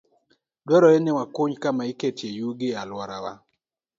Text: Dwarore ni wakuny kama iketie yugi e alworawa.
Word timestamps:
Dwarore 0.65 0.97
ni 1.01 1.11
wakuny 1.17 1.53
kama 1.63 1.83
iketie 1.91 2.31
yugi 2.37 2.67
e 2.73 2.75
alworawa. 2.81 3.33